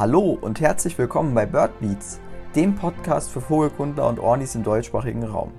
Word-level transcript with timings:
Hallo 0.00 0.38
und 0.40 0.62
herzlich 0.62 0.96
willkommen 0.96 1.34
bei 1.34 1.44
Birdbeats, 1.44 2.20
dem 2.56 2.74
Podcast 2.74 3.30
für 3.30 3.42
Vogelkundler 3.42 4.08
und 4.08 4.18
Ornis 4.18 4.54
im 4.54 4.62
deutschsprachigen 4.62 5.24
Raum. 5.24 5.52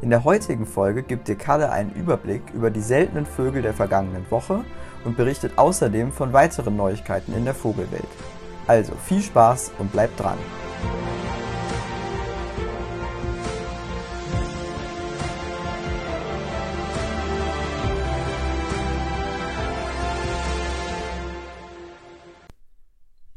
In 0.00 0.08
der 0.08 0.24
heutigen 0.24 0.64
Folge 0.64 1.02
gibt 1.02 1.28
dir 1.28 1.36
Kalle 1.36 1.70
einen 1.70 1.92
Überblick 1.92 2.40
über 2.54 2.70
die 2.70 2.80
seltenen 2.80 3.26
Vögel 3.26 3.60
der 3.60 3.74
vergangenen 3.74 4.24
Woche 4.30 4.64
und 5.04 5.18
berichtet 5.18 5.58
außerdem 5.58 6.10
von 6.10 6.32
weiteren 6.32 6.74
Neuigkeiten 6.74 7.34
in 7.34 7.44
der 7.44 7.52
Vogelwelt. 7.52 8.08
Also 8.66 8.94
viel 8.94 9.20
Spaß 9.20 9.72
und 9.78 9.92
bleibt 9.92 10.18
dran! 10.18 10.38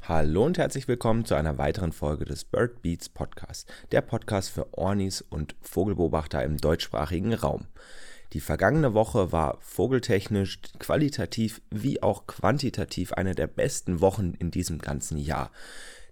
Hallo 0.07 0.45
und 0.45 0.59
herzlich 0.59 0.87
willkommen 0.87 1.25
zu 1.25 1.33
einer 1.33 1.57
weiteren 1.57 1.91
Folge 1.91 2.25
des 2.25 2.43
Bird 2.43 2.83
Beats 2.83 3.09
Podcast, 3.09 3.67
der 3.91 4.01
Podcast 4.01 4.51
für 4.51 4.71
Ornis 4.77 5.21
und 5.21 5.55
Vogelbeobachter 5.61 6.43
im 6.43 6.57
deutschsprachigen 6.57 7.33
Raum. 7.33 7.65
Die 8.33 8.39
vergangene 8.39 8.93
Woche 8.93 9.31
war 9.31 9.57
vogeltechnisch, 9.61 10.59
qualitativ 10.77 11.59
wie 11.71 12.03
auch 12.03 12.27
quantitativ 12.27 13.13
eine 13.13 13.33
der 13.33 13.47
besten 13.47 13.99
Wochen 13.99 14.35
in 14.37 14.51
diesem 14.51 14.77
ganzen 14.77 15.17
Jahr. 15.17 15.49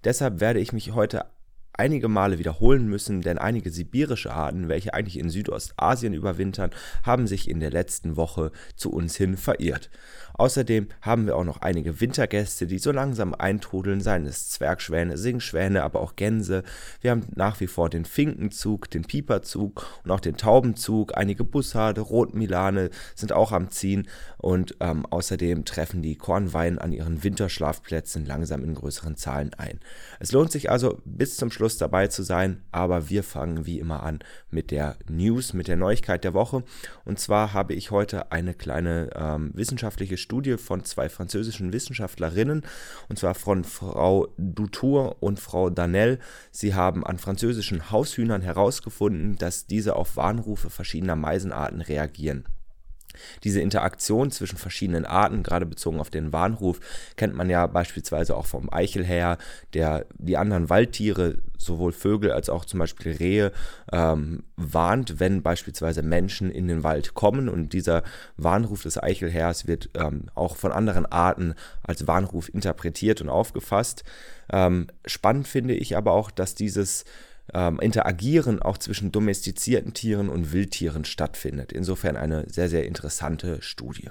Deshalb 0.03 0.39
werde 0.39 0.59
ich 0.59 0.73
mich 0.73 0.93
heute 0.95 1.27
einige 1.73 2.07
Male 2.07 2.39
wiederholen 2.39 2.87
müssen, 2.87 3.21
denn 3.21 3.37
einige 3.37 3.71
sibirische 3.71 4.33
Arten, 4.33 4.69
welche 4.69 4.93
eigentlich 4.93 5.19
in 5.19 5.29
Südostasien 5.29 6.13
überwintern, 6.13 6.71
haben 7.03 7.27
sich 7.27 7.49
in 7.49 7.59
der 7.59 7.71
letzten 7.71 8.15
Woche 8.15 8.51
zu 8.75 8.91
uns 8.91 9.15
hin 9.15 9.37
verirrt. 9.37 9.89
Außerdem 10.35 10.87
haben 11.01 11.27
wir 11.27 11.35
auch 11.35 11.43
noch 11.43 11.61
einige 11.61 12.01
Wintergäste, 12.01 12.65
die 12.65 12.79
so 12.79 12.91
langsam 12.91 13.35
eintrudeln, 13.35 14.01
seien 14.01 14.25
es 14.25 14.49
Zwergschwäne, 14.49 15.17
Singschwäne, 15.17 15.83
aber 15.83 15.99
auch 15.99 16.15
Gänse. 16.15 16.63
Wir 17.01 17.11
haben 17.11 17.27
nach 17.35 17.59
wie 17.59 17.67
vor 17.67 17.89
den 17.89 18.05
Finkenzug, 18.05 18.89
den 18.89 19.03
Pieperzug 19.03 19.85
und 20.03 20.11
auch 20.11 20.19
den 20.19 20.37
Taubenzug. 20.37 21.15
Einige 21.15 21.43
Bussarde, 21.43 22.01
Rotmilane 22.01 22.89
sind 23.15 23.31
auch 23.31 23.51
am 23.51 23.69
Ziehen 23.69 24.07
und 24.37 24.75
ähm, 24.79 25.05
außerdem 25.05 25.65
treffen 25.65 26.01
die 26.01 26.15
Kornweinen 26.15 26.79
an 26.79 26.93
ihren 26.93 27.23
Winterschlafplätzen 27.23 28.25
langsam 28.25 28.63
in 28.63 28.73
größeren 28.73 29.15
Zahlen 29.15 29.53
ein. 29.53 29.79
Es 30.19 30.31
lohnt 30.31 30.51
sich 30.51 30.71
also 30.71 30.99
bis 31.05 31.37
zum 31.37 31.51
Schluss 31.51 31.62
dabei 31.77 32.07
zu 32.07 32.23
sein, 32.23 32.63
aber 32.71 33.09
wir 33.09 33.23
fangen 33.23 33.65
wie 33.65 33.79
immer 33.79 34.03
an 34.03 34.19
mit 34.51 34.71
der 34.71 34.97
News, 35.09 35.53
mit 35.53 35.67
der 35.67 35.77
Neuigkeit 35.77 36.23
der 36.23 36.33
Woche. 36.33 36.63
Und 37.05 37.19
zwar 37.19 37.53
habe 37.53 37.73
ich 37.73 37.91
heute 37.91 38.31
eine 38.31 38.53
kleine 38.53 39.09
ähm, 39.15 39.51
wissenschaftliche 39.53 40.17
Studie 40.17 40.57
von 40.57 40.83
zwei 40.83 41.09
französischen 41.09 41.73
Wissenschaftlerinnen, 41.73 42.63
und 43.09 43.19
zwar 43.19 43.35
von 43.35 43.63
Frau 43.63 44.27
Dutour 44.37 45.21
und 45.21 45.39
Frau 45.39 45.69
Danel. 45.69 46.19
Sie 46.51 46.73
haben 46.75 47.05
an 47.05 47.17
französischen 47.17 47.91
Haushühnern 47.91 48.41
herausgefunden, 48.41 49.37
dass 49.37 49.65
diese 49.65 49.95
auf 49.95 50.17
Warnrufe 50.17 50.69
verschiedener 50.69 51.15
Meisenarten 51.15 51.81
reagieren. 51.81 52.45
Diese 53.43 53.61
Interaktion 53.61 54.31
zwischen 54.31 54.57
verschiedenen 54.57 55.05
Arten, 55.05 55.43
gerade 55.43 55.65
bezogen 55.65 55.99
auf 55.99 56.09
den 56.09 56.33
Warnruf, 56.33 56.79
kennt 57.15 57.35
man 57.35 57.49
ja 57.49 57.67
beispielsweise 57.67 58.35
auch 58.35 58.45
vom 58.45 58.71
Eichelherr, 58.71 59.37
der 59.73 60.05
die 60.17 60.37
anderen 60.37 60.69
Waldtiere, 60.69 61.37
sowohl 61.57 61.91
Vögel 61.91 62.31
als 62.31 62.49
auch 62.49 62.65
zum 62.65 62.79
Beispiel 62.79 63.13
Rehe, 63.13 63.51
ähm, 63.91 64.43
warnt, 64.57 65.19
wenn 65.19 65.41
beispielsweise 65.41 66.03
Menschen 66.03 66.51
in 66.51 66.67
den 66.67 66.83
Wald 66.83 67.13
kommen. 67.13 67.49
Und 67.49 67.73
dieser 67.73 68.03
Warnruf 68.37 68.83
des 68.83 69.01
Eichelherrs 69.01 69.67
wird 69.67 69.89
ähm, 69.93 70.27
auch 70.35 70.55
von 70.55 70.71
anderen 70.71 71.05
Arten 71.05 71.55
als 71.81 72.07
Warnruf 72.07 72.53
interpretiert 72.53 73.21
und 73.21 73.29
aufgefasst. 73.29 74.03
Ähm, 74.51 74.87
spannend 75.05 75.47
finde 75.47 75.73
ich 75.73 75.95
aber 75.95 76.11
auch, 76.11 76.31
dass 76.31 76.55
dieses 76.55 77.05
ähm, 77.53 77.79
Interagieren 77.79 78.61
auch 78.61 78.77
zwischen 78.77 79.11
domestizierten 79.11 79.93
Tieren 79.93 80.29
und 80.29 80.53
Wildtieren 80.53 81.05
stattfindet. 81.05 81.71
Insofern 81.71 82.15
eine 82.15 82.49
sehr, 82.49 82.69
sehr 82.69 82.85
interessante 82.85 83.61
Studie. 83.61 84.09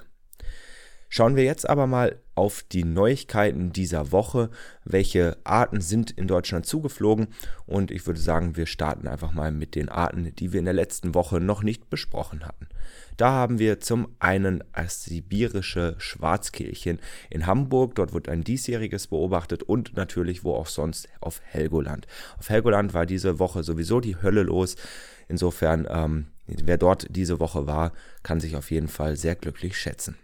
Schauen 1.09 1.35
wir 1.35 1.43
jetzt 1.43 1.69
aber 1.69 1.87
mal 1.87 2.22
auf 2.35 2.63
die 2.71 2.83
Neuigkeiten 2.83 3.71
dieser 3.71 4.11
Woche. 4.11 4.49
Welche 4.85 5.37
Arten 5.43 5.81
sind 5.81 6.11
in 6.11 6.27
Deutschland 6.27 6.65
zugeflogen? 6.65 7.27
Und 7.65 7.91
ich 7.91 8.05
würde 8.07 8.19
sagen, 8.19 8.55
wir 8.55 8.65
starten 8.65 9.07
einfach 9.07 9.33
mal 9.33 9.51
mit 9.51 9.75
den 9.75 9.89
Arten, 9.89 10.33
die 10.35 10.51
wir 10.51 10.59
in 10.59 10.65
der 10.65 10.73
letzten 10.73 11.13
Woche 11.13 11.39
noch 11.39 11.63
nicht 11.63 11.89
besprochen 11.89 12.45
hatten. 12.45 12.67
Da 13.17 13.31
haben 13.31 13.59
wir 13.59 13.79
zum 13.79 14.07
einen 14.19 14.63
das 14.73 15.03
sibirische 15.03 15.95
Schwarzkehlchen 15.99 16.99
in 17.29 17.45
Hamburg. 17.45 17.95
Dort 17.95 18.13
wird 18.13 18.27
ein 18.27 18.43
diesjähriges 18.43 19.07
beobachtet 19.07 19.63
und 19.63 19.95
natürlich 19.95 20.43
wo 20.43 20.55
auch 20.55 20.67
sonst 20.67 21.07
auf 21.19 21.41
Helgoland. 21.43 22.07
Auf 22.39 22.49
Helgoland 22.49 22.93
war 22.93 23.05
diese 23.05 23.39
Woche 23.39 23.63
sowieso 23.63 23.99
die 23.99 24.21
Hölle 24.21 24.43
los. 24.43 24.75
Insofern, 25.27 25.87
ähm, 25.89 26.27
wer 26.47 26.77
dort 26.77 27.07
diese 27.09 27.39
Woche 27.39 27.67
war, 27.67 27.93
kann 28.23 28.39
sich 28.39 28.55
auf 28.55 28.71
jeden 28.71 28.87
Fall 28.87 29.15
sehr 29.15 29.35
glücklich 29.35 29.77
schätzen. 29.77 30.15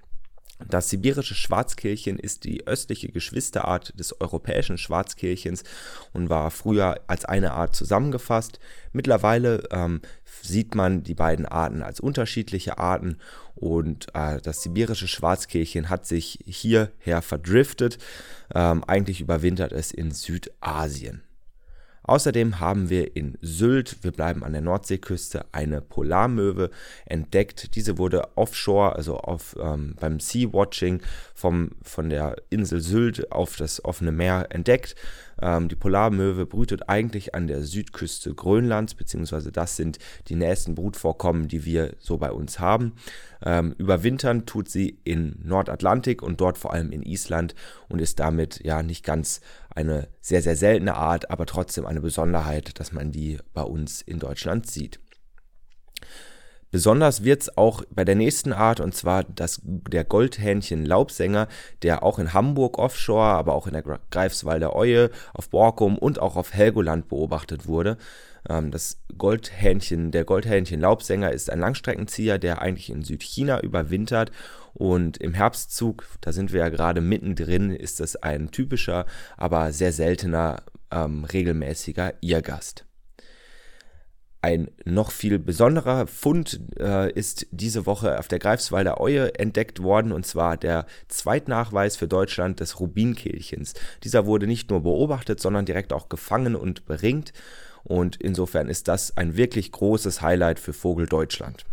Das 0.68 0.90
sibirische 0.90 1.36
Schwarzkehlchen 1.36 2.20
ist 2.20 2.44
die 2.44 2.68
östliche 2.68 3.10
Geschwisterart 3.10 3.98
des 3.98 4.20
europäischen 4.20 4.78
Schwarzkehlchens 4.78 5.64
und 6.12 6.30
war 6.30 6.52
früher 6.52 7.00
als 7.08 7.24
eine 7.26 7.54
Art 7.54 7.76
zusammengefasst. 7.76 8.60
Mittlerweile 8.92 9.64
ähm, 9.72 10.02
sieht 10.42 10.76
man 10.76 11.04
die 11.04 11.16
beiden 11.16 11.46
Arten 11.46 11.82
als 11.82 12.02
unterschiedliche 12.02 12.78
Arten 12.78 13.18
und 13.56 14.08
äh, 14.14 14.42
das 14.42 14.62
sibirische 14.62 15.08
Schwarzkehlchen 15.08 15.90
hat 15.90 16.06
sich 16.06 16.40
hierher 16.46 17.22
verdriftet. 17.22 17.98
Ähm, 18.54 18.84
eigentlich 18.84 19.22
überwintert 19.22 19.72
es 19.72 19.92
in 19.92 20.12
Südasien. 20.12 21.24
Außerdem 22.10 22.60
haben 22.60 22.90
wir 22.90 23.16
in 23.16 23.38
Sylt, 23.44 24.04
wir 24.04 24.12
bleiben 24.12 24.44
an 24.44 24.54
der 24.54 24.64
Nordseeküste, 24.64 25.46
eine 25.52 25.80
Polarmöwe 25.80 26.72
entdeckt. 27.06 27.76
Diese 27.76 28.00
wurde 28.00 28.36
offshore, 28.36 28.96
also 28.96 29.18
auf, 29.18 29.56
ähm, 29.62 29.96
beim 30.00 30.20
Sea-Watching 30.20 31.04
von 31.36 32.10
der 32.10 32.38
Insel 32.50 32.82
Sylt 32.82 33.32
auf 33.32 33.58
das 33.58 33.86
offene 33.86 34.12
Meer 34.12 34.48
entdeckt. 34.50 34.96
Ähm, 35.40 35.70
die 35.70 35.76
Polarmöwe 35.76 36.48
brütet 36.48 36.90
eigentlich 36.90 37.36
an 37.36 37.46
der 37.46 37.62
Südküste 37.62 38.34
Grönlands, 38.34 38.96
beziehungsweise 38.96 39.52
das 39.52 39.76
sind 39.76 40.00
die 40.30 40.36
nächsten 40.36 40.74
Brutvorkommen, 40.74 41.48
die 41.48 41.64
wir 41.64 41.94
so 42.00 42.18
bei 42.18 42.32
uns 42.32 42.60
haben. 42.60 42.94
Ähm, 43.46 43.76
überwintern 43.78 44.48
tut 44.48 44.68
sie 44.68 44.98
in 45.04 45.36
Nordatlantik 45.44 46.22
und 46.24 46.42
dort 46.42 46.58
vor 46.58 46.74
allem 46.74 46.92
in 46.92 47.04
Island 47.04 47.54
und 47.88 48.02
ist 48.02 48.20
damit 48.20 48.62
ja 48.64 48.84
nicht 48.84 49.06
ganz 49.06 49.42
eine 49.70 50.08
sehr, 50.22 50.42
sehr 50.42 50.56
seltene 50.56 50.96
Art, 50.96 51.30
aber 51.30 51.46
trotzdem 51.46 51.86
eine 51.86 52.02
Besonderheit, 52.02 52.80
dass 52.80 52.92
man 52.92 53.12
die 53.12 53.38
bei 53.54 53.64
uns 53.64 54.02
in 54.02 54.20
Deutschland 54.20 54.68
sieht. 54.68 55.00
Besonders 56.72 57.24
wird 57.24 57.42
es 57.42 57.58
auch 57.58 57.84
bei 57.90 58.06
der 58.06 58.14
nächsten 58.14 58.54
Art, 58.54 58.80
und 58.80 58.94
zwar 58.94 59.24
das, 59.24 59.60
der 59.64 60.04
Goldhähnchen-Laubsänger, 60.04 61.48
der 61.82 62.04
auch 62.04 62.20
in 62.20 62.34
Hamburg 62.34 62.78
offshore, 62.78 63.26
aber 63.26 63.54
auch 63.54 63.66
in 63.66 63.74
der 63.74 63.82
Greifswalder 64.12 64.76
Eue, 64.76 65.10
auf 65.34 65.50
Borkum 65.50 65.98
und 65.98 66.20
auch 66.20 66.36
auf 66.36 66.54
Helgoland 66.54 67.08
beobachtet 67.08 67.68
wurde. 67.68 67.98
Ähm, 68.50 68.72
das 68.72 69.00
Goldhähnchen, 69.18 70.12
der 70.12 70.26
Goldhähnchen-Laubsänger 70.26 71.32
ist 71.32 71.50
ein 71.50 71.60
Langstreckenzieher, 71.60 72.40
der 72.40 72.62
eigentlich 72.62 72.90
in 72.90 73.04
Südchina 73.04 73.62
überwintert 73.62 74.32
und 74.74 75.18
im 75.18 75.34
Herbstzug, 75.34 76.06
da 76.22 76.34
sind 76.34 76.52
wir 76.52 76.62
ja 76.62 76.70
gerade 76.70 77.02
mittendrin, 77.02 77.72
ist 77.72 78.00
das 78.00 78.16
ein 78.16 78.52
typischer, 78.52 79.06
aber 79.38 79.72
sehr 79.72 79.94
seltener, 79.94 80.64
ähm, 80.92 81.24
regelmäßiger 81.24 82.16
Irrgast. 82.22 82.86
Ein 84.42 84.72
noch 84.86 85.12
viel 85.12 85.38
besonderer 85.38 86.08
Fund 86.08 86.62
äh, 86.80 87.12
ist 87.12 87.46
diese 87.52 87.86
Woche 87.86 88.18
auf 88.18 88.30
der 88.30 88.40
Greifswalder 88.40 89.02
Eue 89.02 89.38
entdeckt 89.38 89.84
worden, 89.84 90.14
und 90.14 90.26
zwar 90.26 90.56
der 90.56 90.86
Zweitnachweis 91.10 91.98
für 91.98 92.08
Deutschland 92.08 92.62
des 92.62 92.80
Rubinkehlchens. 92.80 93.74
Dieser 94.06 94.26
wurde 94.26 94.48
nicht 94.48 94.70
nur 94.70 94.84
beobachtet, 94.84 95.42
sondern 95.42 95.66
direkt 95.66 95.92
auch 95.92 96.08
gefangen 96.08 96.56
und 96.56 96.86
beringt. 96.86 97.34
Und 97.84 98.18
insofern 98.18 98.70
ist 98.70 98.88
das 98.88 99.16
ein 99.18 99.36
wirklich 99.36 99.72
großes 99.72 100.22
Highlight 100.22 100.60
für 100.60 100.74
Vogel 100.74 101.06
Deutschland. 101.06 101.66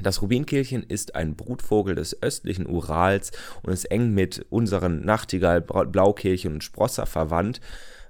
Das 0.00 0.22
Rubinkehlchen 0.22 0.84
ist 0.84 1.16
ein 1.16 1.34
Brutvogel 1.34 1.96
des 1.96 2.22
östlichen 2.22 2.68
Urals 2.68 3.32
und 3.62 3.72
ist 3.72 3.86
eng 3.86 4.14
mit 4.14 4.46
unseren 4.48 5.04
Nachtigall, 5.04 5.60
Blaukehlchen 5.60 6.54
und 6.54 6.64
Sprosser 6.64 7.06
verwandt. 7.06 7.60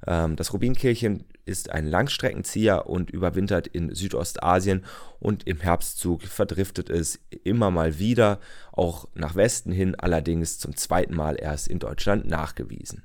Ähm, 0.07 0.37
das 0.37 0.53
Rubinkehlchen 0.53 1.25
ist 1.47 1.71
ein 1.71 1.87
Langstreckenzieher 1.87 2.89
und 2.89 3.11
überwintert 3.11 3.67
in 3.67 3.95
Südostasien 3.95 4.85
und 5.19 5.47
im 5.47 5.61
Herbstzug 5.61 6.23
verdriftet 6.23 6.91
es 6.91 7.21
immer 7.43 7.71
mal 7.71 7.99
wieder, 7.99 8.39
auch 8.73 9.09
nach 9.15 9.35
Westen 9.35 9.73
hin, 9.73 9.95
allerdings 9.95 10.59
zum 10.59 10.77
zweiten 10.77 11.15
Mal 11.15 11.37
erst 11.41 11.69
in 11.69 11.79
Deutschland 11.79 12.29
nachgewiesen. 12.29 13.05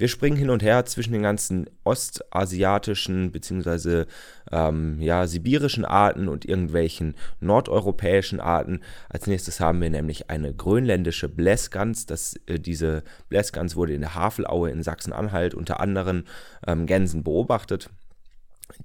Wir 0.00 0.08
springen 0.08 0.38
hin 0.38 0.48
und 0.48 0.62
her 0.62 0.86
zwischen 0.86 1.12
den 1.12 1.20
ganzen 1.20 1.68
ostasiatischen 1.84 3.32
bzw. 3.32 4.06
Ähm, 4.50 4.98
ja, 4.98 5.26
sibirischen 5.26 5.84
Arten 5.84 6.26
und 6.26 6.46
irgendwelchen 6.46 7.14
nordeuropäischen 7.40 8.40
Arten. 8.40 8.80
Als 9.10 9.26
nächstes 9.26 9.60
haben 9.60 9.82
wir 9.82 9.90
nämlich 9.90 10.30
eine 10.30 10.54
grönländische 10.54 11.28
Blässgans. 11.28 12.06
Äh, 12.46 12.58
diese 12.58 13.02
Blässgans 13.28 13.76
wurde 13.76 13.92
in 13.92 14.00
der 14.00 14.14
Havelaue 14.14 14.70
in 14.70 14.82
Sachsen-Anhalt 14.82 15.52
unter 15.52 15.80
anderen 15.80 16.24
ähm, 16.66 16.86
Gänsen 16.86 17.22
beobachtet. 17.22 17.90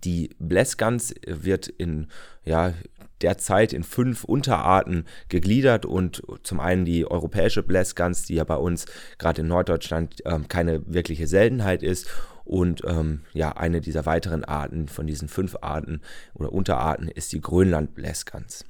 Die 0.04 0.30
Blässgans 0.40 1.14
wird 1.26 1.68
in 1.68 2.08
ja, 2.44 2.74
derzeit 3.22 3.74
in 3.74 3.84
fünf 3.84 4.24
Unterarten 4.24 5.06
gegliedert 5.30 5.86
und 5.86 6.22
zum 6.44 6.60
einen 6.60 6.86
die 6.86 7.10
europäische 7.10 7.64
Blässgans, 7.64 8.24
die 8.24 8.36
ja 8.36 8.44
bei 8.44 8.58
uns 8.58 8.86
gerade 9.18 9.42
in 9.42 9.48
Norddeutschland 9.48 10.22
ähm, 10.26 10.48
keine 10.48 10.82
wirkliche 10.86 11.28
Seltenheit 11.28 11.82
ist 11.82 12.08
und 12.44 12.84
ähm, 12.86 13.22
ja, 13.34 13.54
eine 13.54 13.82
dieser 13.82 14.06
weiteren 14.06 14.44
Arten 14.44 14.88
von 14.88 15.08
diesen 15.08 15.28
fünf 15.28 15.58
Arten 15.62 16.02
oder 16.34 16.54
Unterarten 16.54 17.08
ist 17.08 17.34
die 17.34 17.42
Grönland-Blässgans. 17.42 18.66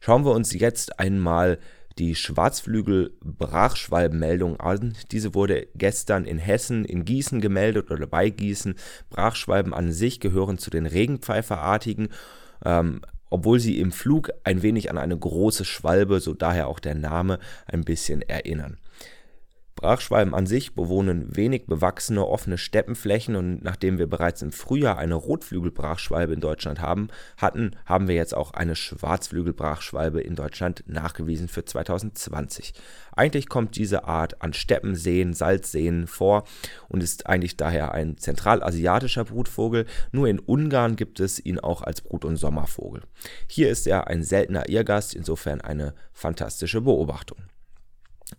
Schauen 0.00 0.24
wir 0.24 0.32
uns 0.32 0.52
jetzt 0.54 0.98
einmal 0.98 1.58
die 1.98 2.14
Schwarzflügel-Brachschwalbenmeldung 2.14 4.60
an. 4.60 4.94
Diese 5.10 5.34
wurde 5.34 5.66
gestern 5.74 6.26
in 6.26 6.38
Hessen, 6.38 6.84
in 6.84 7.04
Gießen 7.04 7.40
gemeldet 7.40 7.90
oder 7.90 8.06
bei 8.06 8.30
Gießen. 8.30 8.76
Brachschwalben 9.10 9.74
an 9.74 9.90
sich 9.92 10.20
gehören 10.20 10.58
zu 10.58 10.70
den 10.70 10.86
Regenpfeiferartigen. 10.86 12.10
Ähm, 12.64 13.00
obwohl 13.30 13.58
sie 13.58 13.80
im 13.80 13.90
Flug 13.92 14.30
ein 14.44 14.62
wenig 14.62 14.90
an 14.90 14.98
eine 14.98 15.18
große 15.18 15.64
Schwalbe, 15.64 16.20
so 16.20 16.34
daher 16.34 16.68
auch 16.68 16.78
der 16.78 16.94
Name, 16.94 17.40
ein 17.66 17.82
bisschen 17.82 18.22
erinnern. 18.22 18.78
Brachschwalben 19.76 20.34
an 20.34 20.46
sich 20.46 20.74
bewohnen 20.74 21.36
wenig 21.36 21.66
bewachsene 21.66 22.26
offene 22.26 22.56
Steppenflächen 22.56 23.36
und 23.36 23.62
nachdem 23.62 23.98
wir 23.98 24.06
bereits 24.06 24.40
im 24.40 24.50
Frühjahr 24.50 24.96
eine 24.96 25.14
Rotflügelbrachschwalbe 25.14 26.32
in 26.32 26.40
Deutschland 26.40 26.80
haben, 26.80 27.08
hatten, 27.36 27.76
haben 27.84 28.08
wir 28.08 28.14
jetzt 28.14 28.34
auch 28.34 28.52
eine 28.52 28.74
Schwarzflügelbrachschwalbe 28.74 30.22
in 30.22 30.34
Deutschland 30.34 30.82
nachgewiesen 30.86 31.48
für 31.48 31.66
2020. 31.66 32.72
Eigentlich 33.14 33.50
kommt 33.50 33.76
diese 33.76 34.04
Art 34.04 34.40
an 34.40 34.54
Steppenseen, 34.54 35.34
Salzseen 35.34 36.06
vor 36.06 36.44
und 36.88 37.02
ist 37.02 37.26
eigentlich 37.26 37.58
daher 37.58 37.92
ein 37.92 38.16
zentralasiatischer 38.16 39.26
Brutvogel. 39.26 39.84
Nur 40.10 40.26
in 40.26 40.38
Ungarn 40.38 40.96
gibt 40.96 41.20
es 41.20 41.38
ihn 41.38 41.60
auch 41.60 41.82
als 41.82 42.00
Brut- 42.00 42.24
und 42.24 42.36
Sommervogel. 42.38 43.02
Hier 43.46 43.68
ist 43.68 43.86
er 43.86 44.06
ein 44.06 44.22
seltener 44.22 44.70
Irrgast, 44.70 45.14
insofern 45.14 45.60
eine 45.60 45.94
fantastische 46.14 46.80
Beobachtung. 46.80 47.36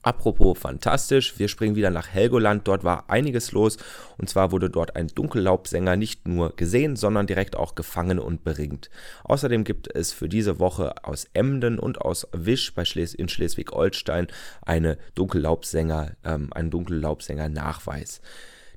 Apropos 0.02 0.58
fantastisch, 0.58 1.40
wir 1.40 1.48
springen 1.48 1.78
wieder 1.78 1.92
nach 1.92 2.10
Helgoland. 2.10 2.68
Dort 2.68 2.84
war 2.84 3.10
einiges 3.10 3.54
los. 3.54 3.78
Und 4.18 4.30
zwar 4.30 4.52
wurde 4.52 4.70
dort 4.70 4.98
ein 4.98 5.08
Dunkellaubsänger 5.08 5.96
nicht 5.96 6.28
nur 6.28 6.56
gesehen, 6.58 6.98
sondern 6.98 7.26
direkt 7.26 7.56
auch 7.56 7.74
gefangen 7.74 8.20
und 8.20 8.44
beringt. 8.44 8.90
Außerdem 9.24 9.64
gibt 9.64 9.94
es 9.96 10.12
für 10.12 10.28
diese 10.28 10.60
Woche 10.60 11.06
aus 11.06 11.28
Emden 11.34 11.80
und 11.80 12.02
aus 12.02 12.28
Wisch 12.34 12.74
bei 12.74 12.84
Schles 12.84 13.14
in 13.14 13.30
Schleswig-Holstein 13.30 14.28
eine 14.62 14.98
Dunkellaubsänger, 15.16 16.18
ähm, 16.26 16.52
einen 16.52 16.70
Dunkellaubsänger-Nachweis. 16.70 18.20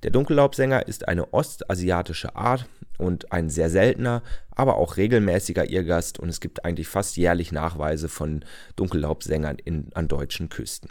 Der 0.04 0.12
Dunkellaubsänger 0.12 0.86
ist 0.86 1.08
eine 1.08 1.32
ostasiatische 1.34 2.36
Art 2.36 2.66
und 2.98 3.32
ein 3.32 3.50
sehr 3.50 3.68
seltener, 3.68 4.22
aber 4.50 4.76
auch 4.76 4.96
regelmäßiger 4.96 5.68
Irrgast 5.68 6.20
und 6.20 6.28
es 6.28 6.40
gibt 6.40 6.64
eigentlich 6.64 6.88
fast 6.88 7.16
jährlich 7.16 7.50
Nachweise 7.50 8.08
von 8.08 8.44
Dunkellaubsängern 8.76 9.56
in, 9.58 9.90
an 9.94 10.08
deutschen 10.08 10.48
Küsten. 10.48 10.90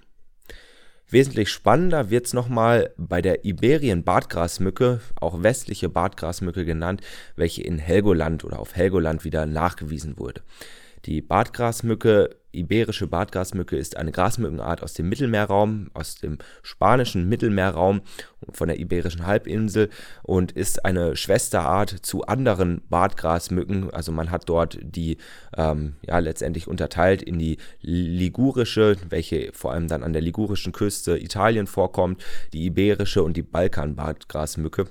Wesentlich 1.12 1.50
spannender 1.50 2.12
wird 2.12 2.28
es 2.28 2.34
nochmal 2.34 2.94
bei 2.98 3.22
der 3.22 3.44
Iberien-Bartgrasmücke, 3.44 5.02
auch 5.20 5.42
westliche 5.42 5.90
Bartgrasmücke 5.90 6.66
genannt, 6.66 7.02
welche 7.36 7.64
in 7.64 7.80
Helgoland 7.80 8.44
oder 8.44 8.60
auf 8.60 8.76
Helgoland 8.76 9.26
wieder 9.26 9.48
nachgewiesen 9.48 10.20
wurde. 10.20 10.42
Die 11.06 11.22
Bartgrasmücke, 11.22 12.36
iberische 12.52 13.08
Bartgrasmücke, 13.08 13.78
ist 13.78 13.98
eine 13.98 14.12
Grasmückenart 14.12 14.82
aus 14.84 14.94
dem 14.94 15.10
Mittelmeerraum, 15.10 15.90
aus 15.94 16.16
dem 16.16 16.38
spanischen 16.64 17.28
Mittelmeerraum 17.30 18.02
von 18.52 18.68
der 18.68 18.80
iberischen 18.80 19.26
Halbinsel 19.26 19.90
und 20.24 20.52
ist 20.52 20.86
eine 20.86 21.16
Schwesterart 21.16 21.90
zu 21.90 22.24
anderen 22.24 22.82
Bartgrasmücken. 22.90 23.92
Also 23.92 24.12
man 24.12 24.32
hat 24.32 24.50
dort 24.50 24.80
die 24.82 25.18
ähm, 25.58 25.96
ja 26.06 26.20
letztendlich 26.20 26.68
unterteilt 26.68 27.22
in 27.22 27.38
die 27.38 27.58
ligurische, 27.82 28.98
welche 29.10 29.52
vor 29.54 29.74
allem 29.74 29.88
dann 29.88 30.04
an 30.04 30.14
der 30.14 30.22
ligurischen 30.22 30.72
Küste 30.72 31.18
Italien 31.18 31.68
vorkommt, 31.68 32.24
die 32.54 32.66
iberische 32.66 33.24
und 33.24 33.38
die 33.38 33.44
Balkan-Bartgrasmücke. 33.44 34.88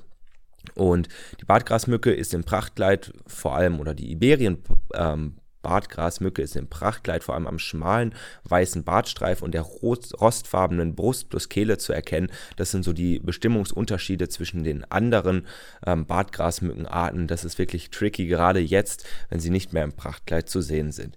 Und 0.74 1.08
die 1.40 1.44
Bartgrasmücke 1.44 2.12
ist 2.12 2.34
im 2.34 2.44
Prachtkleid 2.44 3.12
vor 3.26 3.54
allem 3.54 3.80
oder 3.80 3.94
die 3.94 4.10
Iberien 4.10 4.58
ähm, 4.94 5.37
Bartgrasmücke 5.62 6.42
ist 6.42 6.56
im 6.56 6.68
Prachtkleid 6.68 7.24
vor 7.24 7.34
allem 7.34 7.46
am 7.46 7.58
schmalen 7.58 8.14
weißen 8.44 8.84
Bartstreif 8.84 9.42
und 9.42 9.52
der 9.52 9.62
rostfarbenen 9.62 10.94
Brust 10.94 11.28
plus 11.28 11.48
Kehle 11.48 11.78
zu 11.78 11.92
erkennen. 11.92 12.30
Das 12.56 12.70
sind 12.70 12.84
so 12.84 12.92
die 12.92 13.18
Bestimmungsunterschiede 13.18 14.28
zwischen 14.28 14.64
den 14.64 14.84
anderen 14.90 15.46
ähm, 15.86 16.06
Bartgrasmückenarten. 16.06 17.26
Das 17.26 17.44
ist 17.44 17.58
wirklich 17.58 17.90
tricky, 17.90 18.26
gerade 18.26 18.60
jetzt, 18.60 19.06
wenn 19.28 19.40
sie 19.40 19.50
nicht 19.50 19.72
mehr 19.72 19.84
im 19.84 19.92
Prachtkleid 19.92 20.48
zu 20.48 20.60
sehen 20.60 20.92
sind. 20.92 21.16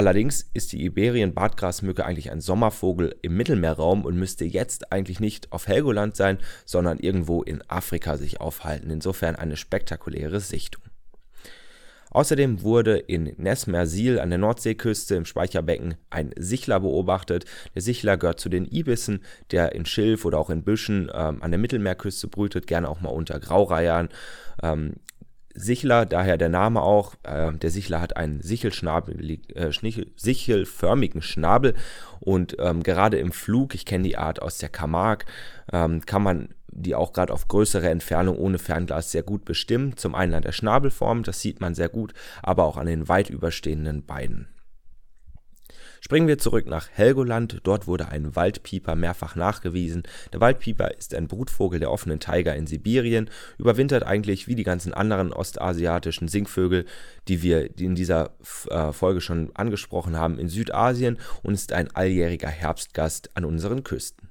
Allerdings 0.00 0.48
ist 0.54 0.72
die 0.72 0.82
Iberien-Bartgrasmücke 0.84 2.06
eigentlich 2.06 2.30
ein 2.30 2.40
Sommervogel 2.40 3.16
im 3.20 3.36
Mittelmeerraum 3.36 4.04
und 4.04 4.16
müsste 4.16 4.46
jetzt 4.46 4.92
eigentlich 4.92 5.20
nicht 5.20 5.52
auf 5.52 5.66
Helgoland 5.66 6.16
sein, 6.16 6.38
sondern 6.64 6.98
irgendwo 6.98 7.42
in 7.42 7.62
Afrika 7.68 8.16
sich 8.16 8.40
aufhalten. 8.40 8.88
Insofern 8.88 9.36
eine 9.36 9.58
spektakuläre 9.58 10.40
Sichtung. 10.40 10.82
Außerdem 12.10 12.62
wurde 12.62 12.98
in 12.98 13.32
Nesmersil 13.36 14.18
an 14.18 14.30
der 14.30 14.38
Nordseeküste 14.38 15.14
im 15.14 15.24
Speicherbecken 15.24 15.94
ein 16.10 16.32
Sichler 16.36 16.80
beobachtet. 16.80 17.44
Der 17.74 17.82
Sichler 17.82 18.16
gehört 18.16 18.40
zu 18.40 18.48
den 18.48 18.66
Ibissen, 18.66 19.22
der 19.50 19.74
in 19.74 19.86
Schilf 19.86 20.24
oder 20.24 20.38
auch 20.38 20.50
in 20.50 20.64
Büschen 20.64 21.10
ähm, 21.14 21.42
an 21.42 21.50
der 21.50 21.58
Mittelmeerküste 21.58 22.28
brütet, 22.28 22.66
gerne 22.66 22.88
auch 22.88 23.00
mal 23.00 23.10
unter 23.10 23.38
Graureihern. 23.38 24.08
Ähm, 24.62 24.94
Sichler, 25.54 26.06
daher 26.06 26.36
der 26.36 26.48
Name 26.48 26.82
auch. 26.82 27.14
Äh, 27.22 27.52
der 27.52 27.70
Sichler 27.70 28.00
hat 28.00 28.16
einen 28.16 28.40
äh, 28.40 29.72
sichelförmigen 30.16 31.22
Schnabel 31.22 31.74
und 32.20 32.56
ähm, 32.58 32.82
gerade 32.82 33.18
im 33.18 33.32
Flug, 33.32 33.74
ich 33.74 33.84
kenne 33.84 34.04
die 34.04 34.16
Art 34.16 34.42
aus 34.42 34.58
der 34.58 34.68
Camargue, 34.68 35.26
ähm, 35.72 36.04
kann 36.06 36.22
man 36.22 36.54
die 36.72 36.94
auch 36.94 37.12
gerade 37.12 37.32
auf 37.32 37.48
größere 37.48 37.88
Entfernung 37.88 38.36
ohne 38.36 38.58
Fernglas 38.58 39.10
sehr 39.10 39.22
gut 39.22 39.44
bestimmen. 39.44 39.96
Zum 39.96 40.14
einen 40.14 40.34
an 40.34 40.42
der 40.42 40.52
Schnabelform, 40.52 41.22
das 41.22 41.40
sieht 41.40 41.60
man 41.60 41.74
sehr 41.74 41.88
gut, 41.88 42.14
aber 42.42 42.64
auch 42.64 42.76
an 42.76 42.86
den 42.86 43.08
weit 43.08 43.30
überstehenden 43.30 44.04
Beinen. 44.04 44.48
Springen 46.02 46.28
wir 46.28 46.38
zurück 46.38 46.66
nach 46.66 46.88
Helgoland. 46.90 47.60
Dort 47.62 47.86
wurde 47.86 48.08
ein 48.08 48.34
Waldpieper 48.34 48.96
mehrfach 48.96 49.36
nachgewiesen. 49.36 50.02
Der 50.32 50.40
Waldpieper 50.40 50.96
ist 50.96 51.14
ein 51.14 51.28
Brutvogel 51.28 51.78
der 51.78 51.90
offenen 51.90 52.20
Taiga 52.20 52.52
in 52.52 52.66
Sibirien, 52.66 53.28
überwintert 53.58 54.04
eigentlich 54.04 54.48
wie 54.48 54.54
die 54.54 54.62
ganzen 54.62 54.94
anderen 54.94 55.32
ostasiatischen 55.32 56.26
Singvögel, 56.26 56.86
die 57.28 57.42
wir 57.42 57.78
in 57.78 57.94
dieser 57.94 58.30
äh, 58.70 58.92
Folge 58.92 59.20
schon 59.20 59.50
angesprochen 59.54 60.16
haben, 60.16 60.38
in 60.38 60.48
Südasien 60.48 61.18
und 61.42 61.52
ist 61.52 61.72
ein 61.74 61.94
alljähriger 61.94 62.48
Herbstgast 62.48 63.36
an 63.36 63.44
unseren 63.44 63.84
Küsten. 63.84 64.29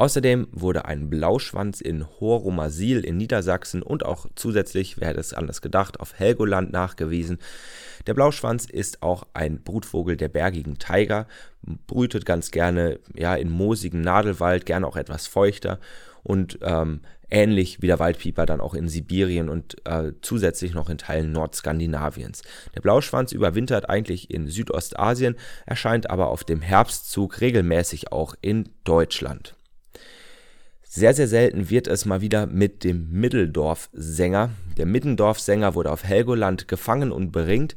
Außerdem 0.00 0.48
wurde 0.50 0.86
ein 0.86 1.10
Blauschwanz 1.10 1.82
in 1.82 2.06
Horumasil 2.20 3.04
in 3.04 3.18
Niedersachsen 3.18 3.82
und 3.82 4.06
auch 4.06 4.24
zusätzlich, 4.34 4.98
wer 4.98 5.08
hätte 5.08 5.20
es 5.20 5.34
anders 5.34 5.60
gedacht, 5.60 6.00
auf 6.00 6.18
Helgoland 6.18 6.72
nachgewiesen. 6.72 7.36
Der 8.06 8.14
Blauschwanz 8.14 8.64
ist 8.64 9.02
auch 9.02 9.26
ein 9.34 9.62
Brutvogel 9.62 10.16
der 10.16 10.30
bergigen 10.30 10.78
Taiga, 10.78 11.26
brütet 11.86 12.24
ganz 12.24 12.50
gerne 12.50 12.98
ja, 13.14 13.34
in 13.34 13.50
moosigen 13.50 14.00
Nadelwald, 14.00 14.64
gerne 14.64 14.86
auch 14.86 14.96
etwas 14.96 15.26
feuchter 15.26 15.78
und 16.22 16.58
ähm, 16.62 17.02
ähnlich 17.28 17.82
wie 17.82 17.86
der 17.86 17.98
Waldpieper 17.98 18.46
dann 18.46 18.62
auch 18.62 18.72
in 18.72 18.88
Sibirien 18.88 19.50
und 19.50 19.86
äh, 19.86 20.12
zusätzlich 20.22 20.72
noch 20.72 20.88
in 20.88 20.96
Teilen 20.96 21.32
Nordskandinaviens. 21.32 22.40
Der 22.74 22.80
Blauschwanz 22.80 23.32
überwintert 23.32 23.90
eigentlich 23.90 24.30
in 24.30 24.48
Südostasien, 24.48 25.36
erscheint 25.66 26.08
aber 26.08 26.28
auf 26.28 26.42
dem 26.42 26.62
Herbstzug 26.62 27.42
regelmäßig 27.42 28.12
auch 28.12 28.34
in 28.40 28.70
Deutschland. 28.84 29.56
Sehr, 30.82 31.14
sehr 31.14 31.28
selten 31.28 31.70
wird 31.70 31.86
es 31.86 32.04
mal 32.04 32.20
wieder 32.20 32.46
mit 32.46 32.82
dem 32.82 33.10
Mitteldorf-Sänger. 33.12 34.50
Der 34.76 34.86
Mittendorf-Sänger 34.86 35.74
wurde 35.74 35.92
auf 35.92 36.02
Helgoland 36.02 36.66
gefangen 36.66 37.12
und 37.12 37.30
beringt 37.30 37.76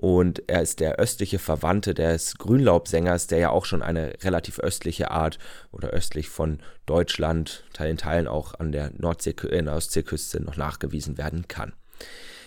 und 0.00 0.44
er 0.48 0.62
ist 0.62 0.78
der 0.78 0.96
östliche 0.96 1.40
Verwandte 1.40 1.92
des 1.92 2.38
Grünlaubsängers, 2.38 3.26
der 3.26 3.38
ja 3.38 3.50
auch 3.50 3.64
schon 3.64 3.82
eine 3.82 4.12
relativ 4.22 4.60
östliche 4.60 5.10
Art 5.10 5.40
oder 5.72 5.88
östlich 5.88 6.28
von 6.28 6.60
Deutschland, 6.86 7.64
Teilen 7.72 7.96
Teilen 7.96 8.28
auch 8.28 8.54
an 8.54 8.70
der 8.70 8.92
Nordsee, 8.96 9.34
äh, 9.50 9.62
noch 9.62 10.56
nachgewiesen 10.56 11.18
werden 11.18 11.48
kann. 11.48 11.72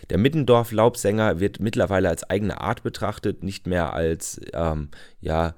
Der 0.10 0.18
Mittendorf-Laubsänger 0.18 1.42
wird 1.42 1.60
mittlerweile 1.60 2.08
als 2.08 2.24
eigene 2.30 2.62
Art 2.62 2.84
betrachtet, 2.84 3.44
nicht 3.44 3.68
mehr 3.68 3.92
als 3.92 4.40
ähm, 4.54 4.88
ja, 5.20 5.54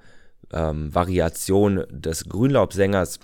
ähm, 0.51 0.93
Variation 0.95 1.85
des 1.91 2.27
Grünlaubsängers, 2.27 3.19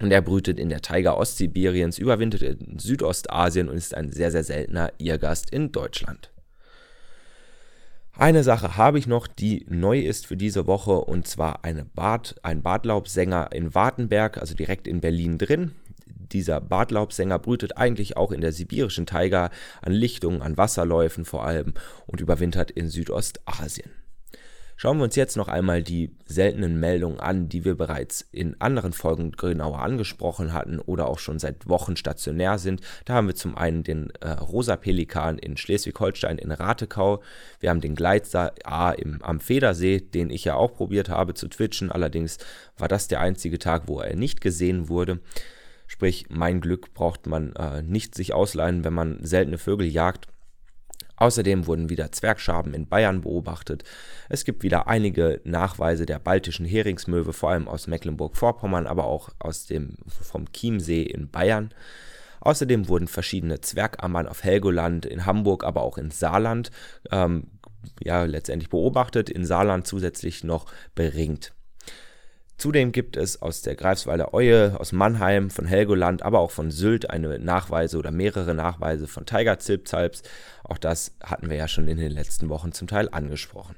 Und 0.00 0.10
er 0.10 0.20
brütet 0.20 0.58
in 0.58 0.68
der 0.68 0.82
Taiga 0.82 1.14
Ostsibiriens, 1.14 1.98
überwintert 1.98 2.42
in 2.42 2.78
Südostasien 2.78 3.68
und 3.68 3.76
ist 3.76 3.94
ein 3.94 4.12
sehr, 4.12 4.30
sehr 4.30 4.44
seltener 4.44 4.92
Irrgast 4.98 5.50
in 5.50 5.72
Deutschland. 5.72 6.30
Eine 8.18 8.42
Sache 8.42 8.78
habe 8.78 8.98
ich 8.98 9.06
noch, 9.06 9.26
die 9.26 9.66
neu 9.68 10.00
ist 10.00 10.26
für 10.26 10.38
diese 10.38 10.66
Woche, 10.66 10.92
und 10.92 11.26
zwar 11.26 11.64
eine 11.64 11.84
Bart, 11.84 12.36
ein 12.42 12.62
Bartlaubsänger 12.62 13.50
in 13.52 13.74
Wartenberg, 13.74 14.38
also 14.38 14.54
direkt 14.54 14.88
in 14.88 15.00
Berlin 15.02 15.36
drin. 15.36 15.72
Dieser 16.06 16.60
Bartlaubsänger 16.60 17.38
brütet 17.38 17.76
eigentlich 17.76 18.16
auch 18.16 18.32
in 18.32 18.40
der 18.40 18.52
sibirischen 18.52 19.04
Taiga 19.04 19.50
an 19.82 19.92
Lichtungen, 19.92 20.40
an 20.40 20.56
Wasserläufen 20.56 21.24
vor 21.26 21.44
allem 21.44 21.74
und 22.06 22.20
überwintert 22.20 22.70
in 22.70 22.88
Südostasien. 22.88 23.90
Schauen 24.78 24.98
wir 24.98 25.04
uns 25.04 25.16
jetzt 25.16 25.38
noch 25.38 25.48
einmal 25.48 25.82
die 25.82 26.14
seltenen 26.26 26.78
Meldungen 26.78 27.18
an, 27.18 27.48
die 27.48 27.64
wir 27.64 27.76
bereits 27.76 28.20
in 28.30 28.60
anderen 28.60 28.92
Folgen 28.92 29.32
genauer 29.32 29.78
angesprochen 29.78 30.52
hatten 30.52 30.80
oder 30.80 31.08
auch 31.08 31.18
schon 31.18 31.38
seit 31.38 31.66
Wochen 31.66 31.96
stationär 31.96 32.58
sind. 32.58 32.82
Da 33.06 33.14
haben 33.14 33.26
wir 33.26 33.34
zum 33.34 33.56
einen 33.56 33.84
den 33.84 34.10
äh, 34.20 34.32
Rosa 34.32 34.76
Pelikan 34.76 35.38
in 35.38 35.56
Schleswig-Holstein 35.56 36.36
in 36.36 36.52
Ratekau. 36.52 37.22
Wir 37.58 37.70
haben 37.70 37.80
den 37.80 37.94
Gleitser 37.94 38.52
A 38.64 38.90
im, 38.90 39.22
am 39.22 39.40
Federsee, 39.40 40.00
den 40.00 40.28
ich 40.28 40.44
ja 40.44 40.56
auch 40.56 40.74
probiert 40.74 41.08
habe 41.08 41.32
zu 41.32 41.48
twitchen. 41.48 41.90
Allerdings 41.90 42.36
war 42.76 42.88
das 42.88 43.08
der 43.08 43.20
einzige 43.20 43.58
Tag, 43.58 43.84
wo 43.86 44.00
er 44.00 44.14
nicht 44.14 44.42
gesehen 44.42 44.90
wurde. 44.90 45.20
Sprich, 45.86 46.26
mein 46.28 46.60
Glück 46.60 46.92
braucht 46.92 47.26
man 47.26 47.54
äh, 47.56 47.80
nicht 47.80 48.14
sich 48.14 48.34
ausleihen, 48.34 48.84
wenn 48.84 48.92
man 48.92 49.24
seltene 49.24 49.56
Vögel 49.56 49.86
jagt. 49.86 50.28
Außerdem 51.16 51.66
wurden 51.66 51.88
wieder 51.88 52.12
Zwergschaben 52.12 52.74
in 52.74 52.88
Bayern 52.88 53.22
beobachtet. 53.22 53.84
Es 54.28 54.44
gibt 54.44 54.62
wieder 54.62 54.86
einige 54.86 55.40
Nachweise 55.44 56.06
der 56.06 56.18
baltischen 56.18 56.66
Heringsmöwe, 56.66 57.32
vor 57.32 57.50
allem 57.50 57.68
aus 57.68 57.86
Mecklenburg-Vorpommern, 57.86 58.86
aber 58.86 59.04
auch 59.04 59.30
aus 59.38 59.66
dem, 59.66 59.96
vom 60.06 60.52
Chiemsee 60.52 61.02
in 61.02 61.30
Bayern. 61.30 61.70
Außerdem 62.40 62.88
wurden 62.88 63.08
verschiedene 63.08 63.60
Zwergammern 63.60 64.28
auf 64.28 64.44
Helgoland, 64.44 65.06
in 65.06 65.26
Hamburg, 65.26 65.64
aber 65.64 65.82
auch 65.82 65.98
in 65.98 66.10
Saarland 66.10 66.70
ähm, 67.10 67.48
ja, 68.02 68.24
letztendlich 68.24 68.70
beobachtet, 68.70 69.30
in 69.30 69.44
Saarland 69.44 69.86
zusätzlich 69.86 70.44
noch 70.44 70.66
beringt. 70.94 71.55
Zudem 72.58 72.90
gibt 72.90 73.18
es 73.18 73.42
aus 73.42 73.60
der 73.60 73.74
Greifswalder 73.74 74.32
Eue, 74.32 74.80
aus 74.80 74.92
Mannheim, 74.92 75.50
von 75.50 75.66
Helgoland, 75.66 76.22
aber 76.22 76.40
auch 76.40 76.50
von 76.50 76.70
Sylt 76.70 77.10
eine 77.10 77.38
Nachweise 77.38 77.98
oder 77.98 78.10
mehrere 78.10 78.54
Nachweise 78.54 79.06
von 79.06 79.26
Tigerzilpzalps. 79.26 80.22
Auch 80.64 80.78
das 80.78 81.14
hatten 81.22 81.50
wir 81.50 81.56
ja 81.56 81.68
schon 81.68 81.86
in 81.86 81.98
den 81.98 82.12
letzten 82.12 82.48
Wochen 82.48 82.72
zum 82.72 82.88
Teil 82.88 83.10
angesprochen. 83.10 83.76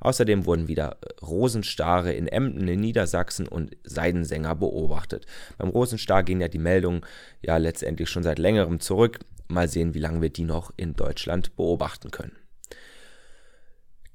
Außerdem 0.00 0.46
wurden 0.46 0.68
wieder 0.68 0.98
Rosenstare 1.22 2.12
in 2.12 2.26
Emden 2.26 2.66
in 2.66 2.80
Niedersachsen 2.80 3.46
und 3.46 3.76
Seidensänger 3.84 4.54
beobachtet. 4.54 5.26
Beim 5.58 5.68
Rosenstar 5.68 6.22
gehen 6.22 6.40
ja 6.40 6.48
die 6.48 6.58
Meldungen 6.58 7.02
ja 7.42 7.56
letztendlich 7.58 8.08
schon 8.08 8.22
seit 8.22 8.38
längerem 8.38 8.80
zurück. 8.80 9.20
Mal 9.48 9.68
sehen, 9.68 9.94
wie 9.94 10.00
lange 10.00 10.22
wir 10.22 10.30
die 10.30 10.44
noch 10.44 10.72
in 10.76 10.94
Deutschland 10.94 11.56
beobachten 11.56 12.10
können. 12.10 12.32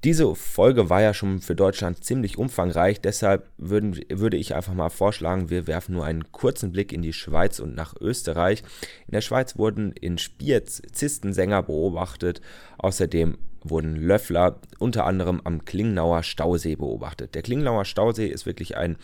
Diese 0.02 0.34
Folge 0.34 0.88
war 0.88 1.02
ja 1.02 1.12
schon 1.12 1.40
für 1.40 1.54
Deutschland 1.54 2.02
ziemlich 2.02 2.38
umfangreich, 2.38 3.02
deshalb 3.02 3.50
würden, 3.58 4.00
würde 4.08 4.38
ich 4.38 4.54
einfach 4.54 4.72
mal 4.72 4.88
vorschlagen, 4.88 5.50
wir 5.50 5.66
werfen 5.66 5.92
nur 5.92 6.06
einen 6.06 6.32
kurzen 6.32 6.72
Blick 6.72 6.94
in 6.94 7.02
die 7.02 7.12
Schweiz 7.12 7.58
und 7.58 7.74
nach 7.74 7.94
Österreich. 8.00 8.62
In 9.08 9.12
der 9.12 9.20
Schweiz 9.20 9.58
wurden 9.58 9.92
in 9.92 10.16
Spiez 10.16 10.80
Zistensänger 10.90 11.62
beobachtet, 11.64 12.40
außerdem 12.78 13.36
wurden 13.62 13.96
Löffler 13.96 14.58
unter 14.78 15.04
anderem 15.04 15.42
am 15.44 15.66
Klingnauer 15.66 16.22
Stausee 16.22 16.76
beobachtet. 16.76 17.34
Der 17.34 17.42
Klingnauer 17.42 17.84
Stausee 17.84 18.28
ist 18.28 18.46
wirklich 18.46 18.78
ein 18.78 18.96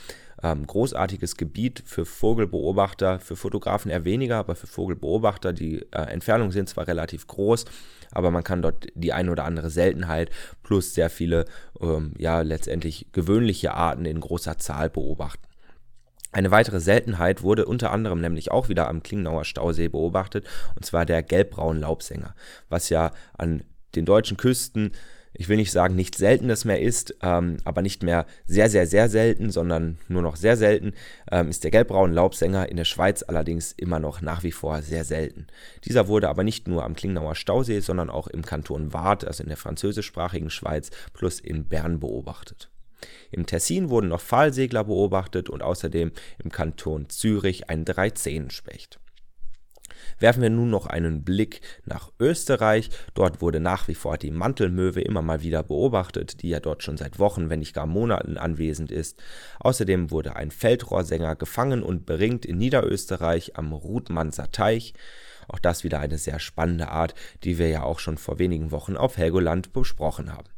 ähm, 0.43 0.66
großartiges 0.66 1.37
Gebiet 1.37 1.83
für 1.85 2.05
Vogelbeobachter, 2.05 3.21
für 3.21 3.37
Fotografen 3.37 3.90
eher 3.90 4.05
weniger, 4.05 4.37
aber 4.37 4.55
für 4.55 4.66
Vogelbeobachter. 4.66 5.52
Die 5.52 5.83
äh, 5.93 6.02
Entfernungen 6.11 6.52
sind 6.52 6.69
zwar 6.69 6.87
relativ 6.87 7.26
groß, 7.26 7.64
aber 8.12 8.31
man 8.31 8.45
kann 8.45 8.62
dort 8.62 8.87
die 8.95 9.12
ein 9.12 9.28
oder 9.28 9.45
andere 9.45 9.71
Seltenheit 9.71 10.31
plus 10.62 10.95
sehr 10.95 11.11
viele, 11.11 11.47
ähm, 11.81 12.14
ja, 12.19 12.40
letztendlich 12.43 13.09
gewöhnliche 13.12 13.75
Arten 13.75 14.05
in 14.05 14.21
großer 14.21 14.59
Zahl 14.59 14.90
beobachten. 14.90 15.43
Eine 16.33 16.50
weitere 16.50 16.81
Seltenheit 16.81 17.43
wurde 17.43 17.64
unter 17.64 17.93
anderem 17.93 18.21
nämlich 18.21 18.50
auch 18.50 18.69
wieder 18.69 18.88
am 18.88 19.02
Klingnauer 19.02 19.45
Stausee 19.45 19.88
beobachtet, 19.88 20.47
und 20.75 20.85
zwar 20.85 21.07
der 21.07 21.23
gelbbraun 21.23 21.81
Laubsänger, 21.81 22.35
was 22.69 22.90
ja 22.90 23.12
an 23.38 23.62
den 23.95 24.05
deutschen 24.05 24.37
Küsten 24.37 24.93
ich 25.38 25.49
will 25.49 25.57
nicht 25.57 25.73
sagen, 25.73 25.95
nichts 25.95 26.19
Seltenes 26.19 26.64
mehr 26.64 26.81
ist, 26.81 27.14
ähm, 27.23 27.59
aber 27.64 27.83
nicht 27.83 28.02
mehr 28.02 28.26
sehr, 28.47 28.71
sehr, 28.71 28.87
sehr 28.87 29.09
selten, 29.09 29.50
sondern 29.50 29.99
nur 30.09 30.23
noch 30.23 30.37
sehr 30.37 30.57
selten, 30.57 30.93
ähm, 31.31 31.49
ist 31.49 31.64
der 31.64 31.71
gelbbraune 31.71 32.14
Laubsänger 32.14 32.69
in 32.69 32.76
der 32.76 32.85
Schweiz 32.85 33.23
allerdings 33.23 33.73
immer 33.73 33.99
noch 33.99 34.21
nach 34.21 34.43
wie 34.43 34.52
vor 34.52 34.83
sehr 34.83 35.05
selten. 35.05 35.47
Dieser 35.85 36.09
wurde 36.09 36.28
aber 36.28 36.45
nicht 36.45 36.69
nur 36.69 36.85
am 36.85 36.97
Klingnauer 36.97 37.35
Stausee, 37.35 37.81
sondern 37.81 38.11
auch 38.11 38.28
im 38.28 38.43
Kanton 38.43 38.93
Waadt, 38.93 39.25
also 39.25 39.43
in 39.43 39.49
der 39.49 39.59
französischsprachigen 39.59 40.50
Schweiz, 40.50 40.90
plus 41.12 41.40
in 41.40 41.69
Bern 41.69 42.00
beobachtet. 42.00 42.71
Im 43.31 43.47
Tessin 43.47 43.90
wurden 43.90 44.09
noch 44.09 44.21
Pfahlsegler 44.21 44.85
beobachtet 44.85 45.50
und 45.50 45.62
außerdem 45.62 46.12
im 46.43 46.50
Kanton 46.50 47.09
Zürich 47.11 47.69
ein 47.69 47.85
Dreizehenspecht. 47.85 48.99
Werfen 50.18 50.42
wir 50.42 50.50
nun 50.50 50.70
noch 50.70 50.87
einen 50.87 51.25
Blick 51.25 51.61
nach 51.85 52.11
Österreich. 52.18 52.90
Dort 53.14 53.42
wurde 53.42 53.61
nach 53.61 53.87
wie 53.88 53.94
vor 53.94 54.16
die 54.16 54.30
Mantelmöwe 54.30 55.00
immer 55.02 55.20
mal 55.20 55.42
wieder 55.42 55.62
beobachtet, 55.62 56.42
die 56.42 56.49
ja 56.49 56.61
dort 56.61 56.82
schon 56.82 56.96
seit 56.96 57.18
Wochen, 57.18 57.50
wenn 57.50 57.58
nicht 57.58 57.75
gar 57.75 57.87
Monaten 57.87 58.38
anwesend 58.38 58.90
ist. 58.90 59.23
Außerdem 59.61 60.11
wurde 60.11 60.37
ein 60.37 60.50
Feldrohrsänger 60.50 61.37
gefangen 61.37 61.82
und 61.82 62.06
beringt 62.06 62.46
in 62.46 62.56
Niederösterreich 62.56 63.56
am 63.56 63.73
Rudmanser 63.73 64.50
Teich. 64.50 64.94
Auch 65.49 65.58
das 65.58 65.85
wieder 65.85 66.00
eine 66.00 66.18
sehr 66.18 66.38
spannende 66.38 66.88
Art, 66.88 67.14
die 67.44 67.58
wir 67.58 67.68
ja 67.68 67.82
auch 67.82 67.99
schon 67.99 68.18
vor 68.18 68.38
wenigen 68.38 68.70
Wochen 68.70 68.96
auf 68.96 69.16
Helgoland 69.16 69.73
besprochen 69.73 70.32
haben. 70.32 70.49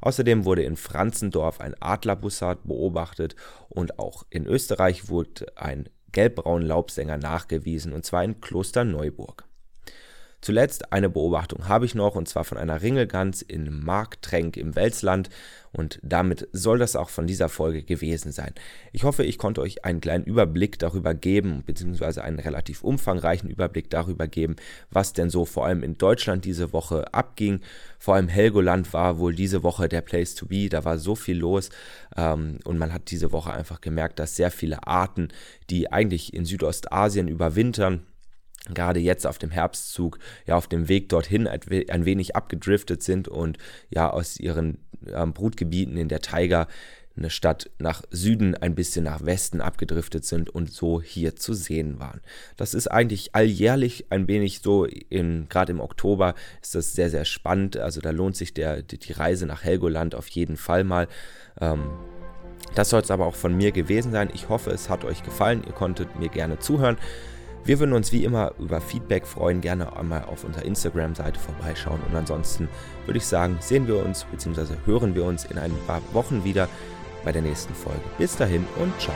Außerdem 0.00 0.44
wurde 0.44 0.62
in 0.62 0.76
Franzendorf 0.76 1.60
ein 1.60 1.74
Adlerbussard 1.80 2.64
beobachtet 2.64 3.36
und 3.68 3.98
auch 3.98 4.24
in 4.30 4.46
Österreich 4.46 5.08
wurde 5.08 5.46
ein 5.56 5.88
gelbbraunen 6.12 6.66
Laubsänger 6.66 7.16
nachgewiesen, 7.16 7.92
und 7.92 8.04
zwar 8.04 8.24
in 8.24 8.40
Klosterneuburg. 8.40 9.47
Zuletzt 10.48 10.94
eine 10.94 11.10
Beobachtung 11.10 11.68
habe 11.68 11.84
ich 11.84 11.94
noch, 11.94 12.14
und 12.14 12.26
zwar 12.26 12.42
von 12.42 12.56
einer 12.56 12.80
Ringelgans 12.80 13.42
in 13.42 13.84
Marktrenk 13.84 14.56
im 14.56 14.74
Welsland. 14.76 15.28
Und 15.72 15.98
damit 16.02 16.48
soll 16.52 16.78
das 16.78 16.96
auch 16.96 17.10
von 17.10 17.26
dieser 17.26 17.50
Folge 17.50 17.82
gewesen 17.82 18.32
sein. 18.32 18.54
Ich 18.92 19.04
hoffe, 19.04 19.24
ich 19.24 19.36
konnte 19.36 19.60
euch 19.60 19.84
einen 19.84 20.00
kleinen 20.00 20.24
Überblick 20.24 20.78
darüber 20.78 21.12
geben, 21.12 21.64
beziehungsweise 21.66 22.24
einen 22.24 22.38
relativ 22.38 22.82
umfangreichen 22.82 23.50
Überblick 23.50 23.90
darüber 23.90 24.26
geben, 24.26 24.56
was 24.90 25.12
denn 25.12 25.28
so 25.28 25.44
vor 25.44 25.66
allem 25.66 25.82
in 25.82 25.98
Deutschland 25.98 26.46
diese 26.46 26.72
Woche 26.72 27.12
abging. 27.12 27.60
Vor 27.98 28.14
allem 28.14 28.28
Helgoland 28.28 28.94
war 28.94 29.18
wohl 29.18 29.34
diese 29.34 29.62
Woche 29.62 29.86
der 29.86 30.00
Place 30.00 30.34
to 30.34 30.46
be. 30.46 30.70
Da 30.70 30.82
war 30.82 30.96
so 30.96 31.14
viel 31.14 31.36
los. 31.36 31.68
Ähm, 32.16 32.60
und 32.64 32.78
man 32.78 32.94
hat 32.94 33.10
diese 33.10 33.32
Woche 33.32 33.52
einfach 33.52 33.82
gemerkt, 33.82 34.18
dass 34.18 34.36
sehr 34.36 34.50
viele 34.50 34.86
Arten, 34.86 35.28
die 35.68 35.92
eigentlich 35.92 36.32
in 36.32 36.46
Südostasien 36.46 37.28
überwintern, 37.28 38.06
gerade 38.74 39.00
jetzt 39.00 39.26
auf 39.26 39.38
dem 39.38 39.50
Herbstzug, 39.50 40.18
ja 40.46 40.56
auf 40.56 40.66
dem 40.66 40.88
Weg 40.88 41.08
dorthin 41.08 41.46
ein 41.46 42.04
wenig 42.04 42.36
abgedriftet 42.36 43.02
sind 43.02 43.28
und 43.28 43.58
ja 43.90 44.10
aus 44.10 44.38
ihren 44.38 44.78
ähm, 45.06 45.32
Brutgebieten 45.32 45.96
in 45.96 46.08
der 46.08 46.20
Taiga 46.20 46.68
eine 47.18 47.30
Stadt 47.30 47.70
nach 47.78 48.02
Süden 48.10 48.54
ein 48.54 48.74
bisschen 48.74 49.04
nach 49.04 49.24
Westen 49.24 49.60
abgedriftet 49.60 50.24
sind 50.24 50.50
und 50.50 50.72
so 50.72 51.02
hier 51.02 51.36
zu 51.36 51.52
sehen 51.52 51.98
waren. 51.98 52.20
Das 52.56 52.74
ist 52.74 52.86
eigentlich 52.88 53.34
alljährlich 53.34 54.06
ein 54.10 54.28
wenig 54.28 54.60
so, 54.60 54.86
gerade 55.10 55.72
im 55.72 55.80
Oktober 55.80 56.34
ist 56.62 56.74
das 56.74 56.92
sehr, 56.92 57.10
sehr 57.10 57.24
spannend. 57.24 57.76
Also 57.76 58.00
da 58.00 58.10
lohnt 58.10 58.36
sich 58.36 58.54
der, 58.54 58.82
die 58.82 59.12
Reise 59.12 59.46
nach 59.46 59.64
Helgoland 59.64 60.14
auf 60.14 60.28
jeden 60.28 60.56
Fall 60.56 60.84
mal. 60.84 61.08
Ähm, 61.60 61.90
das 62.74 62.90
soll 62.90 63.00
es 63.00 63.10
aber 63.10 63.26
auch 63.26 63.34
von 63.34 63.56
mir 63.56 63.72
gewesen 63.72 64.12
sein. 64.12 64.30
Ich 64.34 64.48
hoffe, 64.48 64.70
es 64.70 64.88
hat 64.88 65.04
euch 65.04 65.22
gefallen. 65.22 65.62
Ihr 65.66 65.72
konntet 65.72 66.18
mir 66.18 66.28
gerne 66.28 66.58
zuhören. 66.58 66.96
Wir 67.64 67.78
würden 67.78 67.92
uns 67.92 68.12
wie 68.12 68.24
immer 68.24 68.52
über 68.58 68.80
Feedback 68.80 69.26
freuen, 69.26 69.60
gerne 69.60 69.96
einmal 69.96 70.24
auf 70.24 70.44
unserer 70.44 70.64
Instagram-Seite 70.64 71.38
vorbeischauen. 71.38 72.00
Und 72.08 72.16
ansonsten 72.16 72.68
würde 73.06 73.18
ich 73.18 73.26
sagen, 73.26 73.58
sehen 73.60 73.86
wir 73.86 74.04
uns 74.04 74.24
bzw. 74.24 74.74
hören 74.86 75.14
wir 75.14 75.24
uns 75.24 75.44
in 75.44 75.58
ein 75.58 75.72
paar 75.86 76.00
Wochen 76.12 76.44
wieder 76.44 76.68
bei 77.24 77.32
der 77.32 77.42
nächsten 77.42 77.74
Folge. 77.74 78.00
Bis 78.16 78.36
dahin 78.36 78.64
und 78.80 78.98
ciao. 79.00 79.14